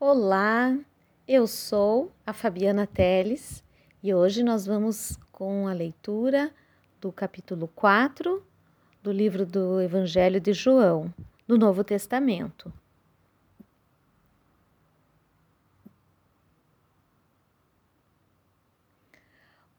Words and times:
Olá, 0.00 0.78
eu 1.26 1.44
sou 1.48 2.12
a 2.24 2.32
Fabiana 2.32 2.86
Teles 2.86 3.64
e 4.00 4.14
hoje 4.14 4.44
nós 4.44 4.64
vamos 4.64 5.18
com 5.32 5.66
a 5.66 5.72
leitura 5.72 6.54
do 7.00 7.10
capítulo 7.10 7.66
4 7.74 8.40
do 9.02 9.10
livro 9.10 9.44
do 9.44 9.80
Evangelho 9.80 10.40
de 10.40 10.52
João, 10.52 11.12
do 11.48 11.58
Novo 11.58 11.82
Testamento. 11.82 12.72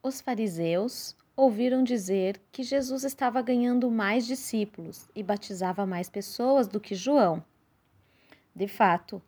Os 0.04 0.20
fariseus 0.20 1.16
ouviram 1.34 1.82
dizer 1.82 2.42
que 2.52 2.62
Jesus 2.62 3.06
estava 3.06 3.42
ganhando 3.42 3.90
mais 3.90 4.28
discípulos 4.28 5.08
e 5.16 5.24
batizava 5.24 5.86
mais 5.86 6.10
pessoas 6.10 6.68
do 6.68 6.78
que 6.78 6.94
João. 6.94 7.42
De 8.54 8.68
fato, 8.68 9.22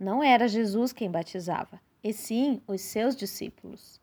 não 0.00 0.22
era 0.22 0.48
Jesus 0.48 0.94
quem 0.94 1.10
batizava, 1.10 1.78
e 2.02 2.10
sim 2.10 2.62
os 2.66 2.80
seus 2.80 3.14
discípulos. 3.14 4.00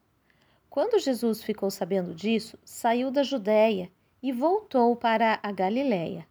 Quando 0.70 1.00
Jesus 1.00 1.42
ficou 1.42 1.72
sabendo 1.72 2.14
disso, 2.14 2.56
saiu 2.64 3.10
da 3.10 3.24
Judéia 3.24 3.90
e 4.22 4.32
voltou 4.32 4.96
para 4.96 5.40
a 5.42 5.52
Galiléia. 5.52 6.28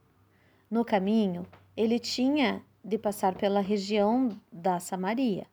No 0.71 0.85
caminho, 0.85 1.45
ele 1.77 1.99
tinha 1.99 2.63
de 2.85 2.97
passar 2.97 3.35
pela 3.35 3.61
região 3.61 4.41
da 4.53 4.79
Samaria. 4.79 5.49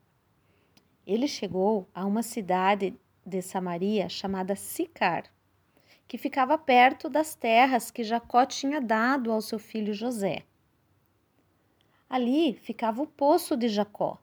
Ele 1.07 1.27
chegou 1.27 1.87
a 1.91 2.05
uma 2.05 2.21
cidade 2.21 2.95
de 3.25 3.41
Samaria 3.41 4.07
chamada 4.09 4.55
Sicar, 4.55 5.23
que 6.07 6.19
ficava 6.19 6.55
perto 6.55 7.09
das 7.09 7.33
terras 7.33 7.89
que 7.89 8.03
Jacó 8.03 8.45
tinha 8.45 8.79
dado 8.79 9.31
ao 9.31 9.41
seu 9.41 9.57
filho 9.57 9.91
José. 9.91 10.43
Ali 12.13 12.53
ficava 12.53 13.01
o 13.01 13.07
poço 13.07 13.57
de 13.57 13.67
Jacó. 13.67 14.19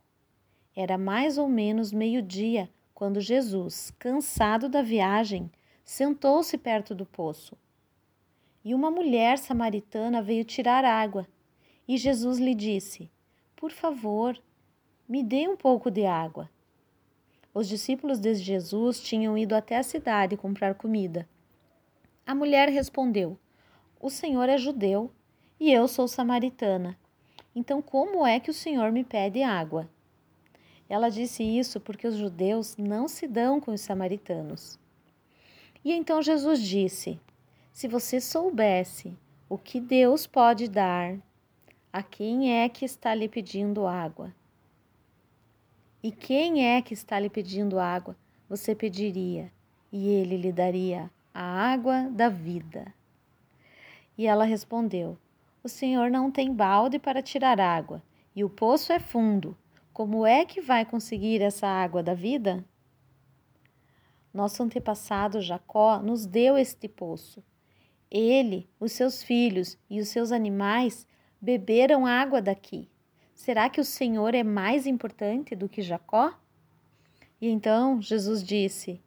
Era 0.77 0.97
mais 0.97 1.37
ou 1.37 1.49
menos 1.49 1.93
meio-dia 1.93 2.71
quando 2.95 3.21
Jesus, 3.21 3.93
cansado 3.99 4.69
da 4.69 4.81
viagem, 4.81 5.51
sentou-se 5.85 6.57
perto 6.57 6.95
do 6.95 7.05
poço. 7.05 7.59
E 8.65 8.77
uma 8.77 8.93
mulher 8.93 9.39
samaritana 9.39 10.23
veio 10.23 10.45
tirar 10.45 10.85
água. 10.85 11.27
E 11.89 11.97
Jesus 11.97 12.39
lhe 12.39 12.55
disse: 12.55 13.11
Por 13.57 13.73
favor, 13.73 14.41
me 15.09 15.25
dê 15.25 15.49
um 15.49 15.57
pouco 15.57 15.91
de 15.91 16.07
água. 16.07 16.49
Os 17.53 17.67
discípulos 17.67 18.21
de 18.21 18.37
Jesus 18.37 19.01
tinham 19.01 19.37
ido 19.37 19.53
até 19.53 19.77
a 19.77 19.83
cidade 19.83 20.37
comprar 20.37 20.77
comida. 20.77 21.29
A 22.25 22.37
mulher 22.37 22.69
respondeu: 22.69 23.37
O 24.01 24.09
Senhor 24.09 24.49
é 24.49 24.57
judeu 24.57 25.11
e 25.59 25.73
eu 25.73 25.89
sou 25.89 26.07
samaritana. 26.07 26.97
Então, 27.55 27.83
como 27.83 28.27
é 28.27 28.39
que 28.39 28.51
o 28.51 28.55
Senhor 28.55 28.93
me 28.93 29.03
pede 29.03 29.43
água? 29.43 29.89
Ela 30.89 31.09
disse 31.09 31.43
isso 31.43 31.81
porque 31.81 32.07
os 32.07 32.17
judeus 32.17 32.77
não 32.77 33.07
se 33.07 33.27
dão 33.27 33.61
com 33.61 33.73
os 33.73 33.81
samaritanos. 33.81 34.79
E 35.85 35.93
então 35.93 36.21
Jesus 36.21 36.61
disse: 36.61 37.19
Se 37.73 37.87
você 37.87 38.21
soubesse 38.21 39.17
o 39.49 39.57
que 39.57 39.81
Deus 39.81 40.27
pode 40.27 40.69
dar, 40.69 41.17
a 41.93 42.03
quem 42.03 42.53
é 42.53 42.69
que 42.69 42.85
está 42.85 43.15
lhe 43.15 43.29
pedindo 43.29 43.87
água? 43.87 44.35
E 46.03 46.11
quem 46.11 46.67
é 46.67 46.81
que 46.81 46.95
está 46.95 47.19
lhe 47.19 47.29
pedindo 47.29 47.79
água? 47.79 48.17
Você 48.49 48.75
pediria, 48.75 49.53
e 49.93 50.09
ele 50.09 50.37
lhe 50.37 50.53
daria 50.53 51.11
a 51.33 51.43
água 51.43 52.09
da 52.11 52.29
vida. 52.29 52.93
E 54.19 54.27
ela 54.27 54.45
respondeu: 54.45 55.17
o 55.63 55.69
senhor 55.69 56.11
não 56.11 56.31
tem 56.31 56.53
balde 56.53 56.99
para 56.99 57.23
tirar 57.23 57.61
água, 57.61 58.03
e 58.35 58.43
o 58.43 58.49
poço 58.49 58.93
é 58.93 58.99
fundo. 58.99 59.57
Como 59.93 60.25
é 60.25 60.45
que 60.45 60.61
vai 60.61 60.85
conseguir 60.85 61.43
essa 61.43 61.67
água 61.67 62.03
da 62.03 62.15
vida? 62.15 62.65
Nosso 64.33 64.63
antepassado 64.63 65.41
Jacó 65.41 65.99
nos 65.99 66.25
deu 66.25 66.57
este 66.57 66.89
poço. 66.89 67.43
Ele, 68.11 68.69
os 68.79 68.93
seus 68.93 69.23
filhos 69.23 69.77
e 69.89 70.01
os 70.01 70.09
seus 70.09 70.33
animais 70.33 71.07
beberam 71.41 72.07
água 72.07 72.41
daqui. 72.41 72.89
Será 73.35 73.69
que 73.69 73.81
o 73.81 73.85
Senhor 73.85 74.35
é 74.35 74.43
mais 74.43 74.87
importante 74.87 75.55
do 75.55 75.69
que 75.69 75.83
Jacó? 75.83 76.33
E 77.41 77.49
então 77.49 78.01
Jesus 78.01 78.43
disse: 78.43 79.01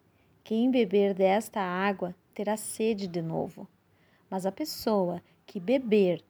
Quem 0.43 0.69
beber 0.69 1.13
desta 1.13 1.61
água 1.61 2.15
terá 2.33 2.57
sede 2.57 3.07
de 3.07 3.21
novo. 3.21 3.67
Mas 4.29 4.45
a 4.45 4.51
pessoa 4.51 5.21
que 5.45 5.59
beber 5.59 6.23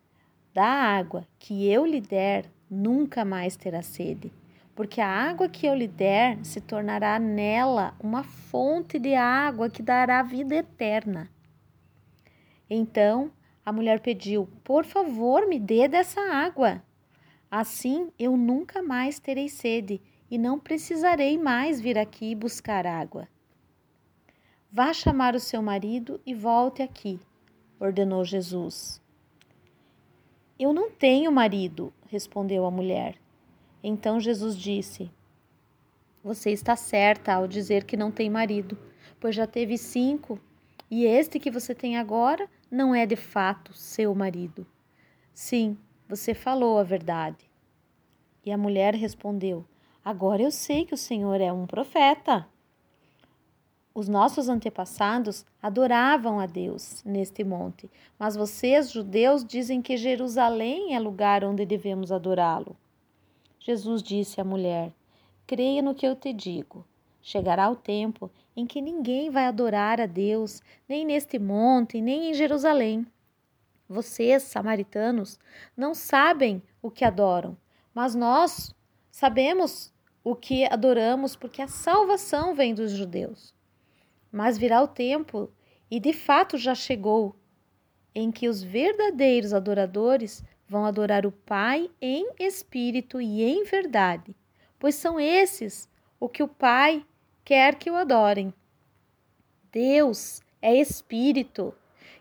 da 0.54 0.66
água 0.66 1.28
que 1.40 1.68
eu 1.68 1.86
lhe 1.86 2.00
der, 2.00 2.46
nunca 2.70 3.26
mais 3.26 3.56
terá 3.56 3.82
sede, 3.82 4.32
porque 4.76 5.02
a 5.02 5.08
água 5.08 5.50
que 5.50 5.66
eu 5.66 5.76
lhe 5.76 5.88
der 5.88 6.44
se 6.44 6.62
tornará 6.62 7.20
nela 7.20 7.96
uma 8.00 8.24
fonte 8.24 9.00
de 9.00 9.16
água 9.16 9.70
que 9.70 9.82
dará 9.82 10.22
vida 10.22 10.56
eterna. 10.56 11.30
Então 12.70 13.32
a 13.66 13.72
mulher 13.72 14.00
pediu: 14.00 14.48
Por 14.64 14.86
favor, 14.86 15.48
me 15.48 15.60
dê 15.60 15.88
dessa 15.88 16.22
água. 16.22 16.84
Assim 17.50 18.12
eu 18.18 18.36
nunca 18.36 18.82
mais 18.82 19.20
terei 19.20 19.48
sede 19.50 20.02
e 20.30 20.38
não 20.38 20.60
precisarei 20.60 21.38
mais 21.38 21.80
vir 21.80 21.98
aqui 21.98 22.34
buscar 22.34 22.88
água. 22.88 23.28
Vá 24.72 24.92
chamar 24.92 25.36
o 25.36 25.40
seu 25.40 25.62
marido 25.62 26.20
e 26.26 26.34
volte 26.34 26.82
aqui, 26.82 27.20
ordenou 27.80 28.26
Jesus. 28.26 29.03
Eu 30.64 30.72
não 30.72 30.90
tenho 30.90 31.30
marido, 31.30 31.92
respondeu 32.08 32.66
a 32.66 32.72
mulher. 32.72 33.18
Então 33.84 34.18
Jesus 34.18 34.58
disse: 34.58 35.12
Você 36.24 36.52
está 36.52 36.74
certa 36.74 37.34
ao 37.34 37.50
dizer 37.50 37.84
que 37.84 37.98
não 37.98 38.10
tem 38.10 38.30
marido, 38.30 38.78
pois 39.20 39.36
já 39.36 39.46
teve 39.46 39.78
cinco, 39.78 40.40
e 40.90 41.04
este 41.04 41.38
que 41.38 41.52
você 41.52 41.76
tem 41.76 41.98
agora 41.98 42.50
não 42.72 42.96
é 42.96 43.06
de 43.06 43.18
fato 43.18 43.74
seu 43.74 44.16
marido. 44.16 44.66
Sim, 45.34 45.78
você 46.08 46.34
falou 46.34 46.80
a 46.80 46.84
verdade. 46.84 47.52
E 48.46 48.50
a 48.50 48.58
mulher 48.58 48.96
respondeu: 48.96 49.66
Agora 50.02 50.44
eu 50.44 50.50
sei 50.50 50.86
que 50.86 50.94
o 50.94 50.98
Senhor 50.98 51.42
é 51.42 51.52
um 51.52 51.68
profeta. 51.68 52.48
Os 53.96 54.08
nossos 54.08 54.50
antepassados 54.50 55.46
adoravam 55.62 56.40
a 56.40 56.48
Deus 56.48 57.04
neste 57.06 57.44
monte, 57.44 57.88
mas 58.18 58.36
vocês, 58.36 58.92
judeus, 58.92 59.46
dizem 59.46 59.84
que 59.84 59.96
Jerusalém 59.96 60.96
é 60.96 61.00
lugar 61.00 61.44
onde 61.44 61.64
devemos 61.64 62.12
adorá-lo. 62.12 62.76
Jesus 63.60 64.02
disse 64.02 64.42
à 64.42 64.44
mulher: 64.44 64.92
Creia 65.46 65.84
no 65.84 65.94
que 65.94 66.08
eu 66.08 66.16
te 66.16 66.34
digo. 66.34 66.84
Chegará 67.22 67.70
o 67.70 67.76
tempo 67.76 68.32
em 68.58 68.66
que 68.66 68.82
ninguém 68.82 69.30
vai 69.30 69.46
adorar 69.46 70.02
a 70.02 70.08
Deus, 70.08 70.62
nem 70.90 71.06
neste 71.06 71.38
monte, 71.38 72.02
nem 72.02 72.32
em 72.32 72.34
Jerusalém. 72.34 73.06
Vocês, 73.88 74.42
samaritanos, 74.42 75.40
não 75.78 75.94
sabem 75.94 76.64
o 76.82 76.90
que 76.90 77.06
adoram, 77.06 77.56
mas 77.94 78.16
nós 78.16 78.74
sabemos 79.12 79.94
o 80.24 80.36
que 80.36 80.66
adoramos 80.66 81.36
porque 81.36 81.62
a 81.62 81.68
salvação 81.68 82.56
vem 82.56 82.74
dos 82.74 82.92
judeus. 82.92 83.53
Mas 84.34 84.58
virá 84.58 84.82
o 84.82 84.88
tempo, 84.88 85.52
e 85.92 86.00
de 86.00 86.12
fato 86.12 86.58
já 86.58 86.74
chegou, 86.74 87.36
em 88.16 88.32
que 88.32 88.50
os 88.50 88.64
verdadeiros 88.64 89.54
adoradores 89.54 90.44
vão 90.68 90.86
adorar 90.86 91.24
o 91.24 91.32
Pai 91.32 91.88
em 92.02 92.28
espírito 92.40 93.22
e 93.22 93.44
em 93.44 93.64
verdade, 93.64 94.36
pois 94.80 94.96
são 94.96 95.20
esses 95.20 95.88
o 96.20 96.28
que 96.28 96.42
o 96.42 96.48
Pai 96.48 97.06
quer 97.46 97.76
que 97.76 97.92
o 97.92 97.96
adorem. 97.96 98.52
Deus 99.72 100.42
é 100.60 100.76
espírito, 100.76 101.72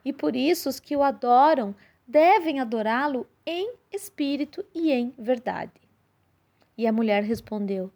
e 0.05 0.13
por 0.13 0.37
isso 0.37 0.69
os 0.69 0.79
que 0.79 0.95
o 0.95 1.03
adoram 1.03 1.75
devem 2.07 2.61
adorá-lo 2.61 3.27
em 3.47 3.73
espírito 3.91 4.63
e 4.75 4.93
em 4.93 5.15
verdade. 5.17 5.81
E 6.77 6.87
a 6.87 6.93
mulher 6.93 7.23
respondeu: 7.23 7.91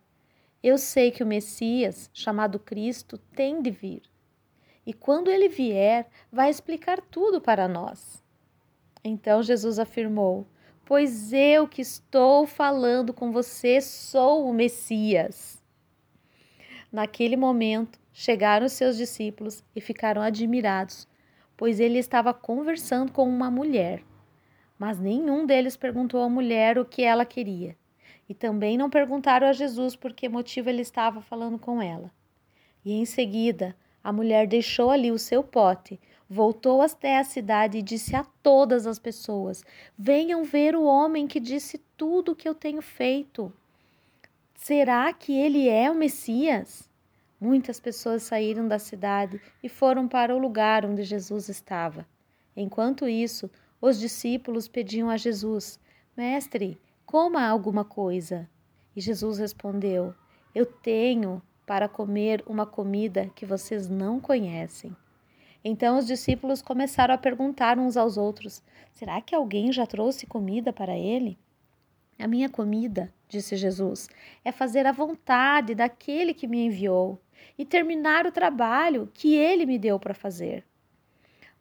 eu 0.66 0.78
sei 0.78 1.12
que 1.12 1.22
o 1.22 1.26
Messias, 1.26 2.10
chamado 2.12 2.58
Cristo, 2.58 3.18
tem 3.36 3.62
de 3.62 3.70
vir. 3.70 4.02
E 4.86 4.94
quando 4.94 5.28
ele 5.28 5.48
vier, 5.48 6.08
vai 6.30 6.48
explicar 6.48 7.00
tudo 7.00 7.40
para 7.40 7.66
nós. 7.66 8.22
Então 9.02 9.42
Jesus 9.42 9.80
afirmou: 9.80 10.46
Pois 10.84 11.32
eu 11.32 11.66
que 11.66 11.82
estou 11.82 12.46
falando 12.46 13.12
com 13.12 13.32
você 13.32 13.80
sou 13.80 14.48
o 14.48 14.54
Messias. 14.54 15.60
Naquele 16.92 17.36
momento, 17.36 17.98
chegaram 18.12 18.66
os 18.66 18.72
seus 18.72 18.96
discípulos 18.96 19.64
e 19.74 19.80
ficaram 19.80 20.22
admirados, 20.22 21.08
pois 21.56 21.80
ele 21.80 21.98
estava 21.98 22.32
conversando 22.32 23.10
com 23.10 23.28
uma 23.28 23.50
mulher. 23.50 24.04
Mas 24.78 25.00
nenhum 25.00 25.44
deles 25.44 25.76
perguntou 25.76 26.22
à 26.22 26.28
mulher 26.28 26.78
o 26.78 26.84
que 26.84 27.02
ela 27.02 27.24
queria. 27.24 27.76
E 28.28 28.34
também 28.34 28.78
não 28.78 28.88
perguntaram 28.88 29.48
a 29.48 29.52
Jesus 29.52 29.96
por 29.96 30.12
que 30.12 30.28
motivo 30.28 30.68
ele 30.68 30.82
estava 30.82 31.20
falando 31.20 31.58
com 31.58 31.82
ela. 31.82 32.10
E 32.84 32.92
em 32.92 33.04
seguida, 33.04 33.74
a 34.06 34.12
mulher 34.12 34.46
deixou 34.46 34.92
ali 34.92 35.10
o 35.10 35.18
seu 35.18 35.42
pote, 35.42 35.98
voltou 36.30 36.80
até 36.80 37.18
a 37.18 37.24
cidade 37.24 37.78
e 37.78 37.82
disse 37.82 38.14
a 38.14 38.22
todas 38.40 38.86
as 38.86 39.00
pessoas: 39.00 39.64
Venham 39.98 40.44
ver 40.44 40.76
o 40.76 40.84
homem 40.84 41.26
que 41.26 41.40
disse 41.40 41.78
tudo 41.96 42.30
o 42.30 42.36
que 42.36 42.48
eu 42.48 42.54
tenho 42.54 42.80
feito. 42.80 43.52
Será 44.54 45.12
que 45.12 45.36
ele 45.36 45.68
é 45.68 45.90
o 45.90 45.94
Messias? 45.96 46.88
Muitas 47.40 47.80
pessoas 47.80 48.22
saíram 48.22 48.68
da 48.68 48.78
cidade 48.78 49.40
e 49.60 49.68
foram 49.68 50.06
para 50.06 50.32
o 50.36 50.38
lugar 50.38 50.86
onde 50.86 51.02
Jesus 51.02 51.48
estava. 51.48 52.06
Enquanto 52.56 53.08
isso, 53.08 53.50
os 53.80 53.98
discípulos 53.98 54.68
pediam 54.68 55.10
a 55.10 55.16
Jesus: 55.16 55.80
Mestre, 56.16 56.80
coma 57.04 57.44
alguma 57.44 57.84
coisa. 57.84 58.48
E 58.94 59.00
Jesus 59.00 59.38
respondeu: 59.38 60.14
Eu 60.54 60.64
tenho 60.64 61.42
para 61.66 61.88
comer 61.88 62.42
uma 62.46 62.64
comida 62.64 63.30
que 63.34 63.44
vocês 63.44 63.88
não 63.88 64.20
conhecem. 64.20 64.96
Então 65.64 65.98
os 65.98 66.06
discípulos 66.06 66.62
começaram 66.62 67.12
a 67.12 67.18
perguntar 67.18 67.76
uns 67.78 67.96
aos 67.96 68.16
outros: 68.16 68.62
Será 68.94 69.20
que 69.20 69.34
alguém 69.34 69.72
já 69.72 69.84
trouxe 69.84 70.24
comida 70.24 70.72
para 70.72 70.96
ele? 70.96 71.36
A 72.18 72.26
minha 72.26 72.48
comida, 72.48 73.12
disse 73.28 73.56
Jesus, 73.56 74.08
é 74.44 74.50
fazer 74.50 74.86
a 74.86 74.92
vontade 74.92 75.74
daquele 75.74 76.32
que 76.32 76.46
me 76.46 76.64
enviou 76.64 77.20
e 77.58 77.64
terminar 77.64 78.26
o 78.26 78.32
trabalho 78.32 79.10
que 79.12 79.34
ele 79.34 79.66
me 79.66 79.78
deu 79.78 79.98
para 79.98 80.14
fazer. 80.14 80.64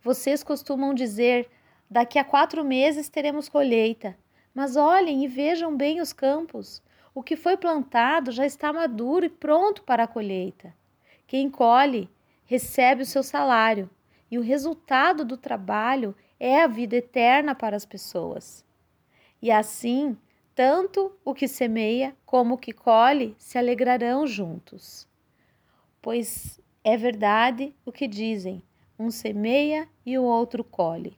Vocês 0.01 0.43
costumam 0.43 0.93
dizer: 0.93 1.49
daqui 1.89 2.19
a 2.19 2.23
quatro 2.23 2.63
meses 2.63 3.09
teremos 3.09 3.49
colheita. 3.49 4.15
Mas 4.53 4.77
olhem 4.77 5.25
e 5.25 5.27
vejam 5.27 5.75
bem 5.75 5.99
os 5.99 6.13
campos. 6.13 6.81
O 7.15 7.23
que 7.23 7.37
foi 7.37 7.55
plantado 7.55 8.29
já 8.29 8.45
está 8.45 8.73
maduro 8.73 9.25
e 9.25 9.29
pronto 9.29 9.83
para 9.83 10.03
a 10.03 10.07
colheita. 10.07 10.75
Quem 11.25 11.49
colhe 11.49 12.09
recebe 12.43 13.03
o 13.03 13.05
seu 13.05 13.23
salário, 13.23 13.89
e 14.29 14.37
o 14.37 14.41
resultado 14.41 15.23
do 15.23 15.37
trabalho 15.37 16.13
é 16.37 16.61
a 16.61 16.67
vida 16.67 16.97
eterna 16.97 17.55
para 17.55 17.77
as 17.77 17.85
pessoas. 17.85 18.65
E 19.41 19.49
assim, 19.49 20.17
tanto 20.53 21.17
o 21.23 21.33
que 21.33 21.47
semeia 21.47 22.13
como 22.25 22.55
o 22.55 22.57
que 22.57 22.73
colhe 22.73 23.33
se 23.39 23.57
alegrarão 23.57 24.27
juntos. 24.27 25.07
Pois 26.01 26.59
é 26.83 26.97
verdade 26.97 27.73
o 27.85 27.93
que 27.93 28.09
dizem: 28.09 28.61
um 28.99 29.09
semeia 29.09 29.87
e 30.05 30.17
o 30.17 30.23
outro 30.23 30.65
colhe. 30.65 31.17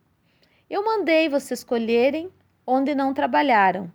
Eu 0.70 0.86
mandei 0.86 1.28
vocês 1.28 1.64
colherem 1.64 2.32
onde 2.68 2.94
não 2.94 3.16
trabalharam. 3.16 3.92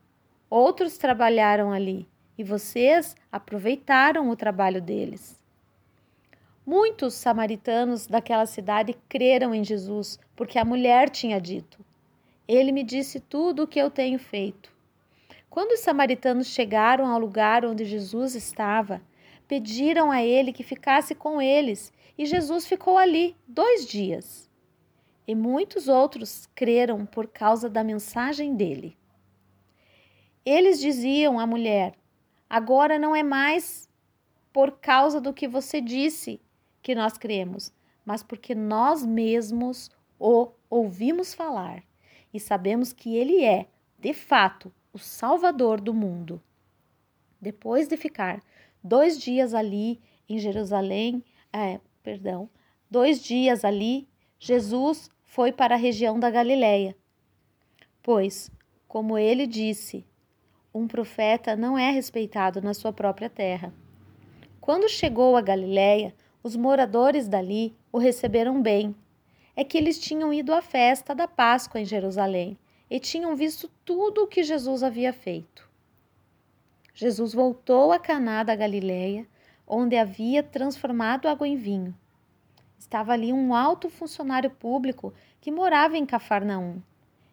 Outros 0.54 0.98
trabalharam 0.98 1.72
ali 1.72 2.06
e 2.36 2.44
vocês 2.44 3.16
aproveitaram 3.32 4.28
o 4.28 4.36
trabalho 4.36 4.82
deles. 4.82 5.42
Muitos 6.66 7.14
samaritanos 7.14 8.06
daquela 8.06 8.44
cidade 8.44 8.94
creram 9.08 9.54
em 9.54 9.64
Jesus 9.64 10.20
porque 10.36 10.58
a 10.58 10.64
mulher 10.64 11.08
tinha 11.08 11.40
dito: 11.40 11.82
Ele 12.46 12.70
me 12.70 12.84
disse 12.84 13.18
tudo 13.18 13.62
o 13.62 13.66
que 13.66 13.78
eu 13.78 13.90
tenho 13.90 14.18
feito. 14.18 14.70
Quando 15.48 15.72
os 15.72 15.80
samaritanos 15.80 16.48
chegaram 16.48 17.06
ao 17.06 17.18
lugar 17.18 17.64
onde 17.64 17.86
Jesus 17.86 18.34
estava, 18.34 19.00
pediram 19.48 20.10
a 20.10 20.22
ele 20.22 20.52
que 20.52 20.62
ficasse 20.62 21.14
com 21.14 21.40
eles, 21.40 21.90
e 22.18 22.26
Jesus 22.26 22.66
ficou 22.66 22.98
ali 22.98 23.34
dois 23.48 23.86
dias. 23.86 24.50
E 25.26 25.34
muitos 25.34 25.88
outros 25.88 26.46
creram 26.54 27.06
por 27.06 27.26
causa 27.26 27.70
da 27.70 27.82
mensagem 27.82 28.54
dele. 28.54 28.98
Eles 30.44 30.80
diziam 30.80 31.38
à 31.38 31.46
mulher: 31.46 31.94
Agora 32.48 32.98
não 32.98 33.14
é 33.14 33.22
mais 33.22 33.88
por 34.52 34.72
causa 34.72 35.20
do 35.20 35.32
que 35.32 35.48
você 35.48 35.80
disse 35.80 36.40
que 36.82 36.94
nós 36.94 37.16
cremos, 37.16 37.72
mas 38.04 38.22
porque 38.22 38.54
nós 38.54 39.04
mesmos 39.04 39.90
o 40.18 40.50
ouvimos 40.68 41.34
falar 41.34 41.82
e 42.32 42.40
sabemos 42.40 42.92
que 42.92 43.16
ele 43.16 43.44
é, 43.44 43.68
de 43.98 44.12
fato, 44.14 44.72
o 44.92 44.98
Salvador 44.98 45.80
do 45.80 45.92
mundo. 45.92 46.42
Depois 47.40 47.88
de 47.88 47.96
ficar 47.96 48.42
dois 48.82 49.18
dias 49.20 49.54
ali 49.54 50.00
em 50.28 50.38
Jerusalém, 50.38 51.24
é, 51.52 51.80
perdão, 52.02 52.48
dois 52.90 53.22
dias 53.22 53.64
ali, 53.64 54.08
Jesus 54.38 55.10
foi 55.24 55.52
para 55.52 55.74
a 55.74 55.78
região 55.78 56.18
da 56.18 56.30
Galileia. 56.30 56.96
Pois, 58.02 58.50
como 58.88 59.16
ele 59.16 59.46
disse, 59.46 60.04
um 60.74 60.86
profeta 60.86 61.54
não 61.54 61.78
é 61.78 61.90
respeitado 61.90 62.62
na 62.62 62.72
sua 62.72 62.92
própria 62.92 63.28
terra. 63.28 63.72
Quando 64.60 64.88
chegou 64.88 65.36
a 65.36 65.42
Galileia, 65.42 66.14
os 66.42 66.56
moradores 66.56 67.28
dali 67.28 67.76
o 67.92 67.98
receberam 67.98 68.62
bem. 68.62 68.94
É 69.54 69.62
que 69.64 69.76
eles 69.76 70.00
tinham 70.00 70.32
ido 70.32 70.54
à 70.54 70.62
festa 70.62 71.14
da 71.14 71.28
Páscoa 71.28 71.80
em 71.80 71.84
Jerusalém 71.84 72.56
e 72.90 72.98
tinham 72.98 73.36
visto 73.36 73.70
tudo 73.84 74.22
o 74.22 74.26
que 74.26 74.42
Jesus 74.42 74.82
havia 74.82 75.12
feito. 75.12 75.68
Jesus 76.94 77.32
voltou 77.32 77.90
a 77.90 77.98
Caná 77.98 78.42
da 78.42 78.54
Galileia, 78.54 79.26
onde 79.66 79.96
havia 79.96 80.42
transformado 80.42 81.26
água 81.26 81.48
em 81.48 81.56
vinho. 81.56 81.94
Estava 82.78 83.12
ali 83.12 83.32
um 83.32 83.54
alto 83.54 83.88
funcionário 83.88 84.50
público 84.50 85.14
que 85.40 85.50
morava 85.50 85.96
em 85.96 86.04
Cafarnaum. 86.04 86.82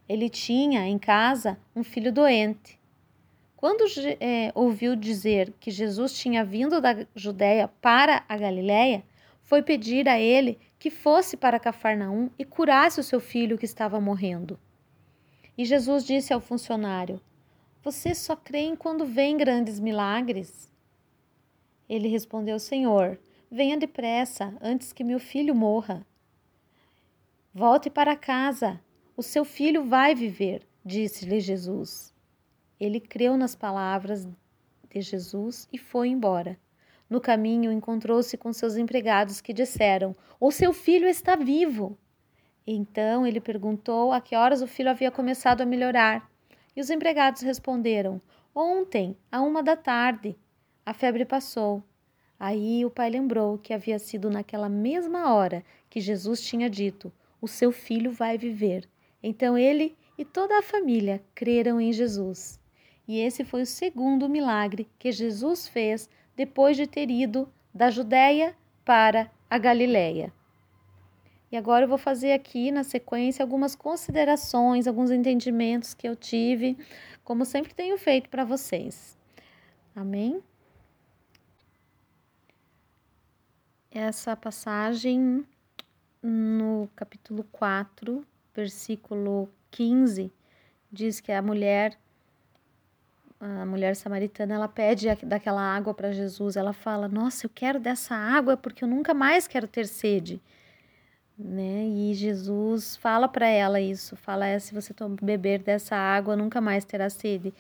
Ele 0.08 0.30
tinha 0.30 0.88
em 0.88 0.98
casa 0.98 1.60
um 1.76 1.84
filho 1.84 2.14
doente. 2.14 2.79
Quando 3.60 3.84
é, 4.22 4.54
ouviu 4.56 4.96
dizer 4.96 5.54
que 5.60 5.70
Jesus 5.70 6.14
tinha 6.14 6.46
vindo 6.46 6.80
da 6.80 7.06
Judéia 7.14 7.68
para 7.68 8.24
a 8.26 8.38
Galiléia, 8.38 9.04
foi 9.44 9.62
pedir 9.62 10.08
a 10.08 10.18
ele 10.18 10.58
que 10.80 10.90
fosse 10.90 11.36
para 11.36 11.60
Cafarnaum 11.60 12.30
e 12.40 12.46
curasse 12.46 13.02
o 13.02 13.04
seu 13.04 13.20
filho 13.20 13.58
que 13.58 13.66
estava 13.66 14.00
morrendo. 14.00 14.58
E 15.58 15.66
Jesus 15.66 16.06
disse 16.06 16.32
ao 16.32 16.40
funcionário: 16.40 17.20
Você 17.84 18.16
só 18.16 18.34
crê 18.34 18.74
quando 18.78 19.06
vêm 19.06 19.36
grandes 19.36 19.78
milagres? 19.78 20.72
Ele 21.90 22.08
respondeu: 22.08 22.60
Senhor, 22.60 23.20
venha 23.52 23.76
depressa, 23.76 24.56
antes 24.62 24.94
que 24.94 25.04
meu 25.04 25.20
filho 25.20 25.54
morra. 25.54 26.08
Volte 27.54 27.90
para 27.90 28.16
casa, 28.16 28.80
o 29.18 29.22
seu 29.22 29.44
filho 29.44 29.84
vai 29.84 30.16
viver, 30.16 30.66
disse-lhe 30.86 31.42
Jesus. 31.42 32.18
Ele 32.80 33.00
creu 33.00 33.36
nas 33.36 33.56
palavras 33.56 34.26
de 34.90 35.02
Jesus 35.02 35.68
e 35.72 35.78
foi 35.78 36.08
embora. 36.08 36.58
No 37.10 37.20
caminho, 37.20 37.72
encontrou-se 37.72 38.38
com 38.38 38.54
seus 38.54 38.78
empregados 38.78 39.42
que 39.42 39.52
disseram: 39.52 40.16
O 40.40 40.52
seu 40.52 40.72
filho 40.72 41.08
está 41.08 41.36
vivo. 41.36 41.98
Então 42.66 43.26
ele 43.26 43.42
perguntou 43.42 44.14
a 44.14 44.22
que 44.22 44.36
horas 44.36 44.62
o 44.62 44.68
filho 44.68 44.92
havia 44.92 45.10
começado 45.10 45.62
a 45.62 45.66
melhorar. 45.66 46.30
E 46.76 46.80
os 46.80 46.90
empregados 46.90 47.42
responderam: 47.42 48.22
Ontem, 48.54 49.18
à 49.32 49.42
uma 49.42 49.62
da 49.62 49.76
tarde. 49.76 50.38
A 50.86 50.94
febre 50.94 51.26
passou. 51.26 51.84
Aí 52.40 52.86
o 52.86 52.90
pai 52.90 53.10
lembrou 53.10 53.58
que 53.58 53.74
havia 53.74 54.00
sido 54.00 54.30
naquela 54.30 54.70
mesma 54.70 55.34
hora 55.34 55.66
que 55.90 56.00
Jesus 56.00 56.42
tinha 56.42 56.70
dito: 56.70 57.12
O 57.42 57.48
seu 57.48 57.72
filho 57.72 58.12
vai 58.12 58.38
viver. 58.38 58.88
Então 59.22 59.58
ele 59.58 59.98
e 60.18 60.24
toda 60.24 60.58
a 60.58 60.62
família 60.62 61.22
creram 61.36 61.82
em 61.82 61.92
Jesus. 61.92 62.60
E 63.10 63.18
esse 63.22 63.44
foi 63.44 63.64
o 63.64 63.66
segundo 63.66 64.30
milagre 64.30 64.88
que 65.00 65.12
Jesus 65.12 65.68
fez 65.68 66.08
depois 66.36 66.78
de 66.78 66.86
ter 66.86 67.10
ido 67.10 67.52
da 67.74 67.90
Judéia 67.90 68.56
para 68.86 69.32
a 69.50 69.58
Galiléia. 69.58 70.32
E 71.52 71.58
agora 71.58 71.86
eu 71.86 71.90
vou 71.90 71.98
fazer 71.98 72.34
aqui 72.34 72.70
na 72.70 72.84
sequência 72.84 73.42
algumas 73.42 73.76
considerações, 73.76 74.86
alguns 74.86 75.10
entendimentos 75.10 75.96
que 75.96 76.08
eu 76.08 76.16
tive, 76.16 76.78
como 77.24 77.46
sempre 77.46 77.74
tenho 77.74 77.98
feito 77.98 78.30
para 78.30 78.46
vocês. 78.46 79.18
Amém? 79.96 80.44
Essa 83.90 84.36
passagem 84.36 85.44
no 86.22 86.88
capítulo 86.96 87.44
4, 87.52 88.24
versículo 88.54 89.50
15, 89.72 90.32
diz 90.92 91.20
que 91.20 91.32
a 91.32 91.42
mulher 91.42 91.98
a 93.40 93.66
mulher 93.66 93.96
samaritana, 93.96 94.56
ela 94.56 94.68
pede 94.68 95.08
daquela 95.24 95.62
água 95.62 95.94
para 95.94 96.12
Jesus. 96.12 96.56
Ela 96.56 96.74
fala: 96.74 97.08
"Nossa, 97.08 97.46
eu 97.46 97.52
quero 97.54 97.80
dessa 97.80 98.16
água 98.16 98.58
porque 98.58 98.84
eu 98.84 98.88
nunca 98.88 99.14
mais 99.14 99.48
quero 99.48 99.68
ter 99.68 99.88
sede" 99.88 100.42
né? 101.40 101.88
E 101.88 102.14
Jesus 102.14 102.98
fala 102.98 103.28
para 103.28 103.48
ela 103.48 103.80
isso, 103.80 104.16
fala 104.18 104.46
é, 104.46 104.60
se 104.60 104.74
você 104.74 104.94
beber 105.22 105.60
dessa 105.60 105.96
água 105.96 106.36
nunca 106.36 106.60
mais 106.60 106.84
terá 106.84 107.10
sede. 107.10 107.54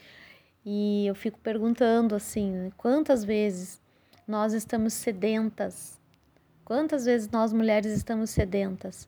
E 0.65 1.07
eu 1.07 1.15
fico 1.15 1.39
perguntando 1.39 2.13
assim, 2.13 2.51
né? 2.51 2.71
quantas 2.75 3.23
vezes 3.23 3.81
nós 4.27 4.51
estamos 4.53 4.93
sedentas? 4.93 5.97
Quantas 6.65 7.05
vezes 7.05 7.29
nós 7.29 7.53
mulheres 7.53 7.93
estamos 7.93 8.29
sedentas? 8.29 9.07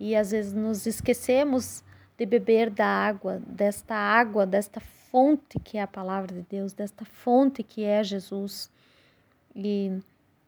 E 0.00 0.16
às 0.16 0.30
vezes 0.30 0.54
nos 0.54 0.86
esquecemos 0.86 1.84
de 2.18 2.26
beber 2.26 2.68
da 2.68 2.86
água, 2.86 3.40
desta 3.46 3.94
água, 3.94 4.44
desta 4.44 4.80
fonte 4.80 5.58
que 5.60 5.78
é 5.78 5.82
a 5.82 5.86
palavra 5.86 6.34
de 6.34 6.42
Deus, 6.42 6.72
desta 6.72 7.04
fonte 7.04 7.62
que 7.62 7.84
é 7.84 8.02
Jesus. 8.02 8.70
E 9.54 9.96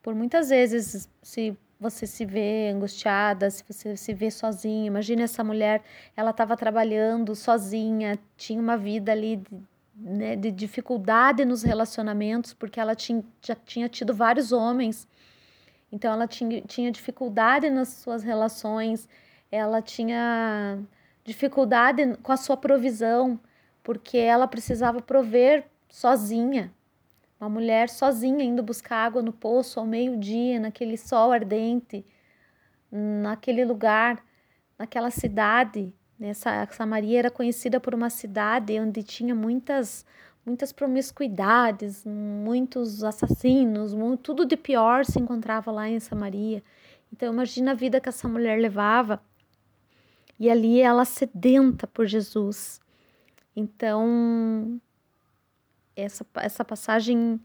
por 0.03 0.15
muitas 0.15 0.51
vezes, 0.51 1.09
se 1.23 1.57
você 1.79 2.07
se 2.07 2.27
vê 2.27 2.71
angustiada, 2.75 3.49
se 3.51 3.65
você 3.67 3.97
se 3.97 4.13
vê 4.13 4.31
sozinha. 4.31 4.87
Imagina 4.87 5.23
essa 5.23 5.43
mulher, 5.43 5.83
ela 6.15 6.31
estava 6.31 6.57
trabalhando 6.57 7.35
sozinha, 7.35 8.19
tinha 8.37 8.61
uma 8.61 8.77
vida 8.77 9.13
ali 9.13 9.37
de, 9.37 9.63
né, 9.95 10.37
de 10.37 10.51
dificuldade 10.51 11.45
nos 11.45 11.63
relacionamentos, 11.63 12.53
porque 12.53 12.79
ela 12.79 12.95
tinha, 12.95 13.25
já 13.41 13.55
tinha 13.55 13.89
tido 13.89 14.13
vários 14.13 14.53
homens, 14.53 15.09
então 15.91 16.13
ela 16.13 16.27
tinha, 16.27 16.61
tinha 16.63 16.91
dificuldade 16.91 17.71
nas 17.71 17.89
suas 17.89 18.23
relações, 18.23 19.09
ela 19.51 19.81
tinha 19.81 20.79
dificuldade 21.31 22.17
com 22.23 22.33
a 22.33 22.37
sua 22.37 22.57
provisão, 22.57 23.39
porque 23.83 24.19
ela 24.19 24.49
precisava 24.49 25.01
prover 25.01 25.65
sozinha. 25.89 26.73
Uma 27.41 27.49
mulher 27.49 27.89
sozinha 27.89 28.45
indo 28.45 28.63
buscar 28.63 29.07
água 29.07 29.23
no 29.23 29.33
poço 29.33 29.79
ao 29.81 29.87
meio-dia, 29.87 30.59
naquele 30.59 30.97
sol 30.97 31.33
ardente, 31.33 32.05
naquele 32.91 33.65
lugar, 33.65 34.23
naquela 34.79 35.11
cidade. 35.11 35.95
Essa 36.21 36.67
Samaria 36.73 37.21
era 37.21 37.31
conhecida 37.31 37.81
por 37.81 37.95
uma 37.95 38.11
cidade 38.11 38.79
onde 38.79 39.03
tinha 39.03 39.35
muitas 39.35 40.05
muitas 40.45 40.73
promiscuidades, 40.73 42.03
muitos 42.05 43.05
assassinos, 43.05 43.93
muito, 43.95 44.23
tudo 44.23 44.47
de 44.47 44.57
pior 44.57 45.05
se 45.05 45.21
encontrava 45.21 45.71
lá 45.71 45.89
em 45.89 46.01
Samaria. 46.01 46.63
Então 47.13 47.33
imagina 47.33 47.73
a 47.73 47.75
vida 47.75 48.01
que 48.01 48.09
essa 48.09 48.27
mulher 48.27 48.59
levava. 48.59 49.23
E 50.41 50.51
ali 50.51 50.81
ela 50.81 51.05
sedenta 51.05 51.87
por 51.87 52.07
Jesus. 52.07 52.81
Então 53.55 54.81
essa, 55.95 56.27
essa 56.37 56.65
passagem 56.65 57.39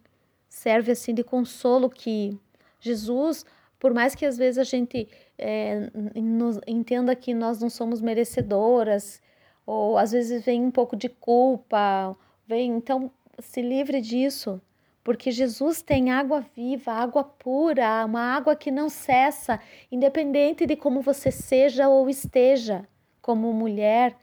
serve 0.47 0.93
assim 0.93 1.13
de 1.13 1.23
consolo 1.23 1.89
que 1.89 2.39
Jesus, 2.79 3.45
por 3.77 3.93
mais 3.93 4.15
que 4.15 4.25
às 4.25 4.37
vezes 4.37 4.57
a 4.57 4.63
gente 4.63 5.07
é, 5.37 5.89
nos, 6.15 6.59
entenda 6.65 7.15
que 7.15 7.33
nós 7.33 7.59
não 7.59 7.69
somos 7.69 8.01
merecedoras, 8.01 9.21
ou 9.65 9.97
às 9.97 10.11
vezes 10.11 10.45
vem 10.45 10.63
um 10.63 10.71
pouco 10.71 10.95
de 10.95 11.09
culpa, 11.09 12.15
vem, 12.47 12.71
então 12.71 13.11
se 13.39 13.61
livre 13.61 13.99
disso, 13.99 14.61
porque 15.05 15.29
Jesus 15.29 15.83
tem 15.83 16.09
água 16.09 16.43
viva, 16.55 16.91
água 16.91 17.23
pura, 17.23 18.03
uma 18.03 18.35
água 18.35 18.55
que 18.55 18.71
não 18.71 18.89
cessa, 18.89 19.61
independente 19.91 20.65
de 20.65 20.75
como 20.75 20.99
você 20.99 21.29
seja 21.29 21.87
ou 21.87 22.09
esteja, 22.09 22.89
como 23.21 23.53
mulher. 23.53 24.17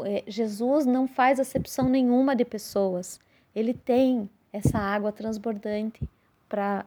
É, 0.00 0.22
Jesus 0.26 0.84
não 0.84 1.08
faz 1.08 1.40
acepção 1.40 1.88
nenhuma 1.88 2.36
de 2.36 2.44
pessoas. 2.44 3.18
Ele 3.54 3.72
tem 3.72 4.28
essa 4.52 4.76
água 4.76 5.10
transbordante 5.12 6.06
para 6.46 6.84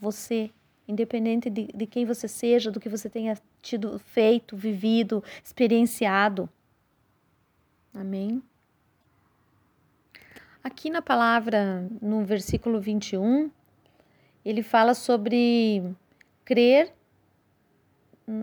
você, 0.00 0.48
independente 0.86 1.50
de, 1.50 1.66
de 1.74 1.84
quem 1.84 2.04
você 2.04 2.28
seja, 2.28 2.70
do 2.70 2.78
que 2.78 2.88
você 2.88 3.10
tenha 3.10 3.36
tido 3.60 3.98
feito, 3.98 4.56
vivido, 4.56 5.20
experienciado. 5.44 6.48
Amém? 7.92 8.40
Aqui 10.66 10.90
na 10.90 11.00
palavra, 11.00 11.88
no 12.02 12.24
versículo 12.24 12.80
21, 12.80 13.48
ele 14.44 14.64
fala 14.64 14.94
sobre 14.94 15.94
crer 16.44 16.92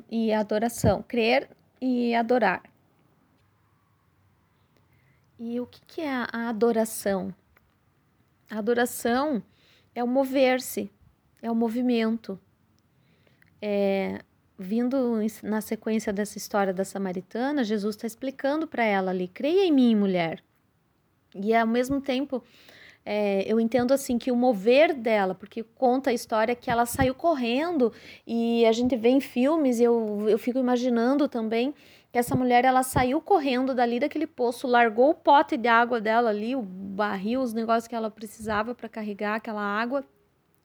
e 0.10 0.32
adoração. 0.32 1.04
Crer 1.04 1.50
e 1.82 2.16
adorar. 2.16 2.64
E 5.38 5.60
o 5.60 5.68
que, 5.68 6.00
é 6.00 6.10
a 6.10 6.48
adoração? 6.48 7.36
A 8.50 8.58
adoração 8.58 9.44
é 9.94 10.02
o 10.02 10.08
mover-se, 10.08 10.90
é 11.42 11.52
o 11.52 11.56
movimento. 11.56 12.40
É, 13.62 14.22
vindo 14.58 15.20
na 15.44 15.60
sequência 15.60 16.14
dessa 16.14 16.38
história 16.38 16.74
da 16.74 16.86
samaritana, 16.86 17.66
Jesus 17.66 17.98
está 17.98 18.08
explicando 18.08 18.66
para 18.66 18.86
ela 18.86 19.12
ali: 19.12 19.28
creia 19.28 19.66
em 19.66 19.74
mim, 19.74 19.94
mulher. 19.94 20.42
E 21.36 21.54
ao 21.54 21.68
mesmo 21.68 22.00
tempo, 22.02 22.44
é, 23.06 23.44
eu 23.46 23.60
entendo 23.60 23.94
assim 23.94 24.18
que 24.18 24.32
o 24.32 24.36
mover 24.36 24.94
dela, 24.94 25.36
porque 25.36 25.64
conta 25.64 26.10
a 26.10 26.14
história 26.14 26.56
que 26.56 26.70
ela 26.70 26.86
saiu 26.86 27.14
correndo 27.14 27.92
e 28.26 28.66
a 28.66 28.72
gente 28.72 28.96
vê 28.96 29.10
em 29.10 29.20
filmes, 29.20 29.80
eu, 29.80 30.26
eu 30.30 30.38
fico 30.38 30.60
imaginando 30.60 31.28
também 31.28 31.74
que 32.12 32.20
essa 32.20 32.36
mulher 32.36 32.64
ela 32.64 32.84
saiu 32.84 33.20
correndo 33.20 33.74
dali 33.74 34.00
daquele 34.00 34.28
poço, 34.28 34.68
largou 34.68 35.10
o 35.10 35.16
pote 35.16 35.58
de 35.58 35.68
água 35.68 36.00
dela 36.00 36.30
ali, 36.30 36.56
o 36.56 36.62
barril, 36.62 37.42
os 37.42 37.54
negócios 37.54 37.88
que 37.88 37.96
ela 37.96 38.12
precisava 38.12 38.76
para 38.76 38.88
carregar 38.88 39.36
aquela 39.36 39.64
água 39.64 40.06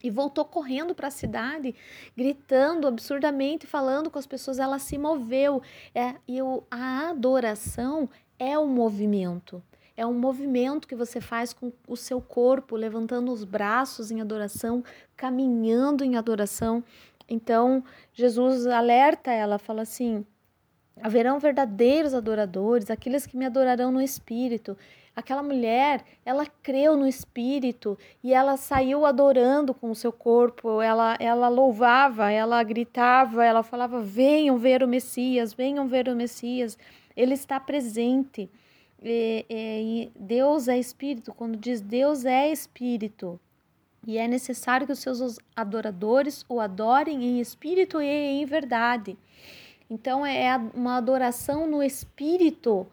e 0.05 0.11
voltou 0.11 0.45
correndo 0.45 0.95
para 0.95 1.09
a 1.09 1.11
cidade, 1.11 1.75
gritando 2.17 2.87
absurdamente, 2.87 3.67
falando 3.67 4.11
com 4.11 4.19
as 4.19 4.27
pessoas. 4.27 4.59
Ela 4.59 4.79
se 4.79 4.97
moveu. 4.97 5.61
É, 5.95 6.15
e 6.27 6.41
o, 6.41 6.63
a 6.71 7.11
adoração 7.11 8.09
é 8.39 8.57
um 8.59 8.69
movimento. 8.69 9.63
É 9.99 10.07
um 10.07 10.15
movimento 10.15 10.87
que 10.87 10.95
você 10.95 11.21
faz 11.21 11.53
com 11.53 11.73
o 11.89 11.97
seu 11.97 12.21
corpo, 12.21 12.77
levantando 12.77 13.33
os 13.33 13.43
braços 13.43 14.13
em 14.13 14.21
adoração, 14.21 14.85
caminhando 15.17 16.05
em 16.05 16.15
adoração. 16.15 16.85
Então, 17.29 17.83
Jesus 18.13 18.65
alerta 18.69 19.33
ela, 19.33 19.59
fala 19.59 19.83
assim: 19.83 20.25
Haverão 21.03 21.41
verdadeiros 21.41 22.15
adoradores, 22.15 22.93
aqueles 22.93 23.27
que 23.27 23.37
me 23.37 23.45
adorarão 23.45 23.91
no 23.91 24.01
espírito. 24.01 24.79
Aquela 25.17 25.43
mulher, 25.43 26.05
ela 26.25 26.47
creu 26.63 26.97
no 26.97 27.09
espírito 27.09 27.99
e 28.23 28.33
ela 28.33 28.57
saiu 28.57 29.05
adorando 29.05 29.75
com 29.75 29.91
o 29.91 29.97
seu 29.97 30.13
corpo. 30.13 30.81
Ela, 30.81 31.17
ela 31.19 31.49
louvava, 31.49 32.31
ela 32.31 32.63
gritava, 32.63 33.45
ela 33.45 33.65
falava: 33.65 34.01
Venham 34.01 34.59
ver 34.59 34.81
o 34.81 34.87
Messias, 34.87 35.53
venham 35.53 35.89
ver 35.89 36.09
o 36.09 36.15
Messias. 36.15 36.79
Ele 37.17 37.35
está 37.35 37.59
presente. 37.59 38.49
E, 39.03 39.47
e, 39.49 40.13
Deus 40.15 40.69
é 40.69 40.79
espírito. 40.79 41.33
Quando 41.33 41.57
diz 41.57 41.81
Deus 41.81 42.25
é 42.25 42.51
espírito, 42.51 43.41
e 44.07 44.17
é 44.17 44.27
necessário 44.27 44.87
que 44.87 44.93
os 44.93 44.99
seus 45.01 45.39
adoradores 45.55 46.45
o 46.49 46.61
adorem 46.61 47.25
em 47.25 47.41
espírito 47.41 48.01
e 48.01 48.07
em 48.07 48.45
verdade. 48.45 49.19
Então 49.91 50.25
é 50.25 50.57
uma 50.75 50.97
adoração 50.97 51.67
no 51.67 51.83
espírito. 51.83 52.87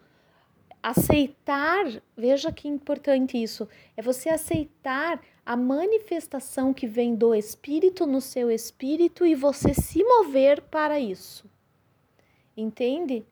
Aceitar, 0.82 1.86
veja 2.16 2.52
que 2.52 2.68
importante 2.68 3.42
isso, 3.42 3.68
é 3.98 4.02
você 4.02 4.30
aceitar 4.30 5.20
a 5.46 5.56
manifestação 5.56 6.74
que 6.74 6.88
vem 6.88 7.16
do 7.16 7.34
espírito 7.34 8.06
no 8.06 8.20
seu 8.20 8.52
espírito 8.52 9.26
e 9.26 9.36
você 9.36 9.74
se 9.74 10.04
mover 10.04 10.62
para 10.62 11.00
isso. 11.00 11.50
Entende? 12.58 13.26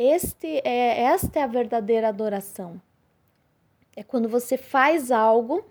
Este 0.00 0.62
é 0.64 1.02
esta 1.02 1.40
é 1.40 1.42
a 1.42 1.48
verdadeira 1.48 2.08
adoração. 2.08 2.80
É 3.96 4.04
quando 4.04 4.28
você 4.28 4.56
faz 4.56 5.10
algo 5.10 5.64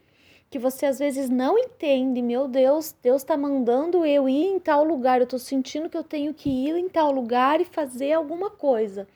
que 0.50 0.60
você 0.60 0.86
às 0.86 1.00
vezes 1.00 1.30
não 1.30 1.58
entende, 1.58 2.22
meu 2.22 2.46
Deus, 2.46 2.94
Deus 3.02 3.22
está 3.22 3.38
mandando 3.38 4.06
eu 4.06 4.28
ir 4.28 4.48
em 4.48 4.60
tal 4.60 4.84
lugar, 4.84 5.20
eu 5.20 5.24
estou 5.24 5.40
sentindo 5.40 5.90
que 5.90 5.96
eu 5.96 6.04
tenho 6.04 6.34
que 6.34 6.50
ir 6.50 6.76
em 6.76 6.90
tal 6.90 7.10
lugar 7.10 7.62
e 7.62 7.64
fazer 7.64 8.12
alguma 8.12 8.50
coisa. 8.50 9.08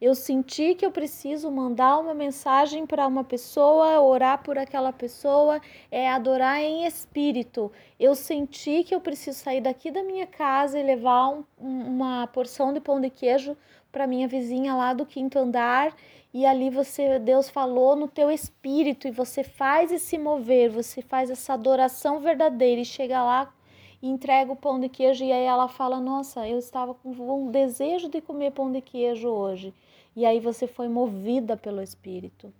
Eu 0.00 0.14
senti 0.14 0.76
que 0.76 0.86
eu 0.86 0.92
preciso 0.92 1.50
mandar 1.50 1.98
uma 1.98 2.14
mensagem 2.14 2.86
para 2.86 3.08
uma 3.08 3.24
pessoa, 3.24 4.00
orar 4.00 4.40
por 4.44 4.56
aquela 4.56 4.92
pessoa, 4.92 5.60
é 5.90 6.08
adorar 6.08 6.60
em 6.60 6.86
espírito. 6.86 7.72
Eu 7.98 8.14
senti 8.14 8.84
que 8.84 8.94
eu 8.94 9.00
preciso 9.00 9.36
sair 9.36 9.62
daqui 9.62 9.90
da 9.90 10.04
minha 10.04 10.28
casa 10.28 10.78
e 10.78 10.82
levar 10.84 11.30
um, 11.30 11.44
uma 11.58 12.28
porção 12.28 12.72
de 12.72 12.78
pão 12.78 13.00
de 13.00 13.10
queijo 13.10 13.56
para 13.94 14.08
minha 14.08 14.26
vizinha 14.26 14.74
lá 14.74 14.92
do 14.92 15.06
quinto 15.06 15.38
andar 15.38 15.94
e 16.32 16.44
ali 16.44 16.68
você 16.68 17.16
Deus 17.20 17.48
falou 17.48 17.94
no 17.94 18.08
teu 18.08 18.28
espírito 18.28 19.06
e 19.06 19.12
você 19.12 19.44
faz 19.44 19.92
esse 19.92 20.18
mover, 20.18 20.68
você 20.68 21.00
faz 21.00 21.30
essa 21.30 21.54
adoração 21.54 22.18
verdadeira 22.18 22.80
e 22.80 22.84
chega 22.84 23.22
lá 23.22 23.54
e 24.02 24.08
entrega 24.08 24.50
o 24.50 24.56
pão 24.56 24.80
de 24.80 24.88
queijo 24.88 25.22
e 25.24 25.30
aí 25.30 25.44
ela 25.44 25.68
fala: 25.68 26.00
"Nossa, 26.00 26.46
eu 26.48 26.58
estava 26.58 26.92
com 26.92 27.10
um 27.10 27.52
desejo 27.52 28.08
de 28.08 28.20
comer 28.20 28.50
pão 28.50 28.72
de 28.72 28.80
queijo 28.80 29.28
hoje". 29.28 29.72
E 30.16 30.26
aí 30.26 30.40
você 30.40 30.66
foi 30.66 30.88
movida 30.88 31.56
pelo 31.56 31.80
espírito. 31.80 32.52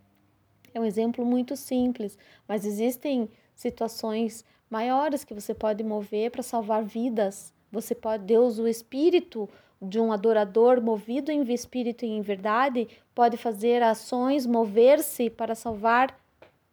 É 0.73 0.79
um 0.79 0.85
exemplo 0.85 1.27
muito 1.27 1.57
simples, 1.57 2.17
mas 2.47 2.65
existem 2.65 3.29
situações 3.57 4.45
maiores 4.71 5.25
que 5.25 5.35
você 5.35 5.53
pode 5.53 5.83
mover 5.83 6.31
para 6.31 6.45
salvar 6.45 6.85
vidas. 6.85 7.53
Você 7.73 7.93
pode 7.93 8.23
Deus, 8.23 8.61
o 8.61 8.69
espírito 8.69 9.49
de 9.89 10.01
um 10.01 10.13
adorador 10.13 10.81
movido 10.81 11.31
em 11.31 11.43
espírito 11.53 12.05
e 12.05 12.09
em 12.09 12.21
verdade 12.21 12.89
pode 13.15 13.37
fazer 13.37 13.83
ações, 13.83 14.47
mover-se 14.47 15.31
para 15.31 15.55
salvar 15.55 16.19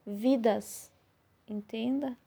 vidas. 0.05 0.91
Entenda? 1.47 2.17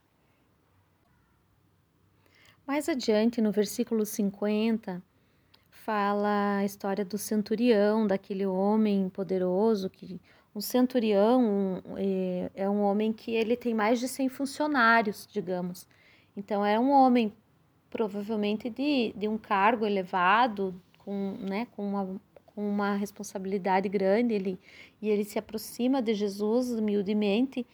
Mais 2.67 2.89
adiante, 2.89 3.41
no 3.41 3.53
versículo 3.53 4.07
50, 4.07 5.03
fala 5.71 6.59
a 6.59 6.65
história 6.65 7.05
do 7.05 7.19
centurião, 7.19 8.07
daquele 8.07 8.47
homem 8.47 9.09
poderoso 9.11 9.91
que 9.91 10.21
um 10.55 10.61
centurião 10.61 11.83
é, 11.97 12.51
é 12.55 12.71
um 12.71 12.81
homem 12.81 13.13
que 13.13 13.33
ele 13.33 13.57
tem 13.57 13.75
mais 13.75 13.99
de 13.99 14.09
100 14.09 14.29
funcionários, 14.29 15.29
digamos. 15.31 15.87
Então 16.37 16.65
é 16.65 16.79
um 16.79 16.91
homem 16.91 17.33
provavelmente 17.95 18.69
de, 18.69 19.15
de 19.17 19.29
um 19.29 19.39
cargo 19.39 19.87
elevado, 19.87 20.75
com, 20.99 21.37
né, 21.39 21.69
com, 21.77 21.87
uma, 21.87 22.21
com 22.45 22.69
uma 22.69 22.97
responsabilidade 22.97 23.89
grande, 23.89 24.35
ele, 24.35 24.59
e 25.01 25.09
ele 25.09 25.23
se 25.23 25.39
aproxima 25.39 26.03
de 26.03 26.13
Jesus 26.13 26.73
humildemente 26.73 27.65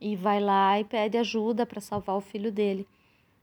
e 0.00 0.16
vai 0.16 0.40
lá 0.40 0.80
e 0.80 0.84
pede 0.84 1.18
ajuda 1.18 1.66
para 1.66 1.78
salvar 1.78 2.16
o 2.16 2.22
filho 2.22 2.50
dele. 2.50 2.88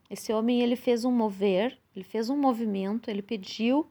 Esse 0.09 0.33
homem 0.33 0.59
ele 0.59 0.75
fez 0.75 1.05
um 1.05 1.11
mover, 1.11 1.77
ele 1.95 2.03
fez 2.03 2.31
um 2.31 2.37
movimento, 2.37 3.11
ele 3.11 3.21
pediu 3.21 3.85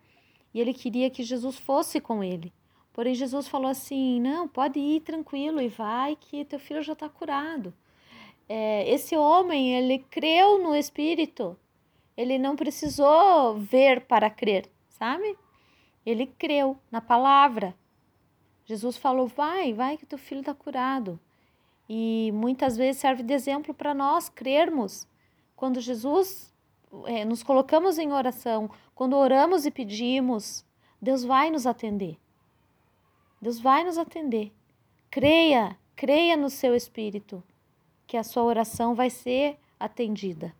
e 0.52 0.61
ele 0.61 0.75
queria 0.75 1.08
que 1.11 1.22
Jesus 1.22 1.56
fosse 1.56 2.00
com 2.00 2.25
ele. 2.25 2.52
Porém, 2.92 3.14
Jesus 3.14 3.46
falou 3.46 3.70
assim: 3.70 4.20
Não, 4.20 4.49
pode 4.49 4.80
ir 4.80 5.00
tranquilo 5.00 5.61
e 5.61 5.68
vai, 5.68 6.16
que 6.16 6.44
teu 6.44 6.58
filho 6.58 6.82
já 6.82 6.92
está 6.92 7.08
curado. 7.08 7.72
É, 8.49 8.92
esse 8.92 9.16
homem, 9.16 9.75
ele 9.75 10.00
creu 10.11 10.62
no 10.62 10.75
Espírito, 10.75 11.56
ele 12.16 12.38
não 12.38 12.57
precisou 12.57 13.57
ver 13.59 14.02
para 14.07 14.31
crer, 14.31 14.71
sabe? 14.88 15.37
Ele 16.04 16.26
creu 16.26 16.78
na 16.90 17.00
palavra. 17.00 17.75
Jesus 18.64 18.97
falou: 18.97 19.26
Vai, 19.26 19.73
vai, 19.73 19.97
que 19.97 20.07
teu 20.07 20.19
filho 20.19 20.40
está 20.40 20.54
curado. 20.54 21.19
E 21.88 22.31
muitas 22.35 22.76
vezes 22.76 23.00
serve 23.00 23.23
de 23.23 23.35
exemplo 23.35 23.75
para 23.75 23.95
nós 23.95 24.28
crermos. 24.28 25.07
Quando 25.57 25.81
Jesus 25.81 26.52
é, 27.07 27.25
nos 27.25 27.42
colocamos 27.42 27.99
em 27.99 28.12
oração, 28.12 28.71
quando 28.95 29.16
oramos 29.16 29.66
e 29.66 29.71
pedimos, 29.71 30.64
Deus 31.00 31.25
vai 31.25 31.50
nos 31.50 31.66
atender. 31.66 32.19
Deus 33.40 33.59
vai 33.59 33.85
nos 33.85 33.99
atender. 33.99 34.52
Creia, 35.11 35.76
creia 35.97 36.37
no 36.37 36.49
seu 36.49 36.75
espírito, 36.75 37.42
que 38.07 38.16
a 38.16 38.23
sua 38.23 38.45
oração 38.45 38.95
vai 38.95 39.11
ser 39.11 39.59
atendida. 39.78 40.54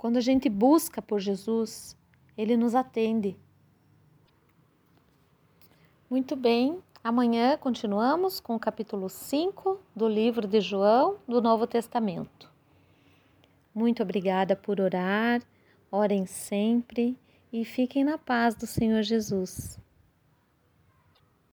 Quando 0.00 0.16
a 0.16 0.20
gente 0.22 0.48
busca 0.48 1.02
por 1.02 1.20
Jesus, 1.20 1.94
ele 2.34 2.56
nos 2.56 2.74
atende. 2.74 3.36
Muito 6.08 6.34
bem, 6.34 6.78
amanhã 7.04 7.58
continuamos 7.58 8.40
com 8.40 8.56
o 8.56 8.58
capítulo 8.58 9.10
5 9.10 9.78
do 9.94 10.08
livro 10.08 10.48
de 10.48 10.58
João 10.58 11.18
do 11.28 11.42
Novo 11.42 11.66
Testamento. 11.66 12.50
Muito 13.74 14.02
obrigada 14.02 14.56
por 14.56 14.80
orar, 14.80 15.42
orem 15.92 16.24
sempre 16.24 17.14
e 17.52 17.62
fiquem 17.62 18.02
na 18.02 18.16
paz 18.16 18.54
do 18.54 18.66
Senhor 18.66 19.02
Jesus. 19.02 19.79